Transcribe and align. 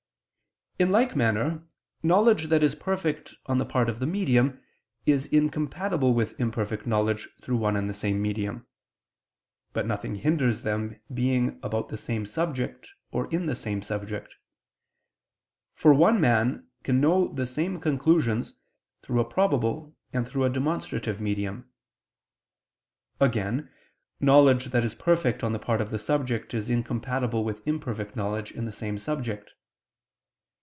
In 0.79 0.89
like 0.89 1.15
manner 1.15 1.63
knowledge 2.01 2.45
that 2.45 2.63
is 2.63 2.73
perfect 2.73 3.35
on 3.45 3.59
the 3.59 3.67
part 3.67 3.87
of 3.87 3.99
the 3.99 4.07
medium 4.07 4.63
is 5.05 5.27
incompatible 5.27 6.15
with 6.15 6.39
imperfect 6.39 6.87
knowledge 6.87 7.29
through 7.39 7.57
one 7.57 7.75
and 7.75 7.87
the 7.87 7.93
same 7.93 8.19
medium: 8.19 8.65
but 9.73 9.85
nothing 9.85 10.15
hinders 10.15 10.63
them 10.63 10.99
being 11.13 11.59
about 11.61 11.89
the 11.89 11.97
same 11.99 12.25
subject 12.25 12.89
or 13.11 13.31
in 13.31 13.45
the 13.45 13.55
same 13.55 13.83
subject: 13.83 14.33
for 15.75 15.93
one 15.93 16.19
man 16.19 16.67
can 16.81 16.99
know 16.99 17.27
the 17.27 17.45
same 17.45 17.79
conclusions 17.79 18.55
through 19.03 19.19
a 19.19 19.25
probable 19.25 19.95
and 20.11 20.27
through 20.27 20.45
a 20.45 20.49
demonstrative 20.49 21.21
medium. 21.21 21.69
Again, 23.19 23.69
knowledge 24.19 24.65
that 24.71 24.83
is 24.83 24.95
perfect 24.95 25.43
on 25.43 25.51
the 25.53 25.59
part 25.59 25.79
of 25.79 25.91
the 25.91 25.99
subject 25.99 26.55
is 26.55 26.71
incompatible 26.71 27.43
with 27.43 27.61
imperfect 27.67 28.15
knowledge 28.15 28.51
in 28.51 28.65
the 28.65 28.71
same 28.71 28.97
subject. 28.97 29.51